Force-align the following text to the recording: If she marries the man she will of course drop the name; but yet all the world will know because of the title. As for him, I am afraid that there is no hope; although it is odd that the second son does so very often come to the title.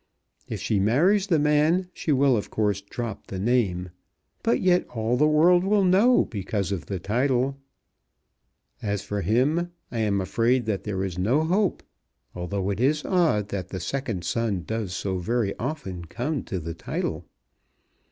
If 0.47 0.59
she 0.59 0.79
marries 0.79 1.27
the 1.27 1.37
man 1.37 1.87
she 1.93 2.11
will 2.11 2.35
of 2.35 2.49
course 2.49 2.81
drop 2.81 3.27
the 3.27 3.37
name; 3.37 3.91
but 4.41 4.59
yet 4.59 4.87
all 4.89 5.15
the 5.15 5.27
world 5.27 5.63
will 5.63 5.83
know 5.83 6.25
because 6.25 6.71
of 6.71 6.87
the 6.87 6.97
title. 6.97 7.59
As 8.81 9.03
for 9.03 9.21
him, 9.21 9.71
I 9.91 9.99
am 9.99 10.19
afraid 10.19 10.65
that 10.65 10.85
there 10.85 11.03
is 11.03 11.19
no 11.19 11.43
hope; 11.43 11.83
although 12.33 12.71
it 12.71 12.79
is 12.79 13.05
odd 13.05 13.49
that 13.49 13.69
the 13.69 13.79
second 13.79 14.23
son 14.25 14.63
does 14.65 14.93
so 14.95 15.19
very 15.19 15.55
often 15.59 16.05
come 16.05 16.41
to 16.45 16.59
the 16.59 16.73
title. 16.73 17.25